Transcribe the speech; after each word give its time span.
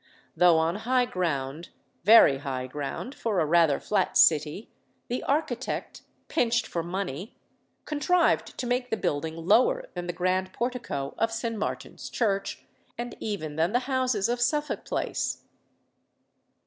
Though 0.35 0.57
on 0.57 0.77
high 0.77 1.05
ground 1.05 1.69
very 2.05 2.39
high 2.39 2.65
ground 2.65 3.13
for 3.13 3.39
a 3.39 3.45
rather 3.45 3.79
flat 3.79 4.17
city 4.17 4.67
the 5.09 5.21
architect, 5.25 6.01
pinched 6.27 6.65
for 6.65 6.81
money, 6.81 7.35
contrived 7.85 8.57
to 8.57 8.65
make 8.65 8.89
the 8.89 8.97
building 8.97 9.35
lower 9.45 9.89
than 9.93 10.07
the 10.07 10.13
grand 10.13 10.53
portico 10.53 11.13
of 11.19 11.31
St. 11.31 11.55
Martin's 11.55 12.09
Church, 12.09 12.65
and 12.97 13.15
even 13.19 13.57
than 13.57 13.73
the 13.73 13.81
houses 13.85 14.27
of 14.27 14.41
Suffolk 14.41 14.85
Place. 14.85 15.43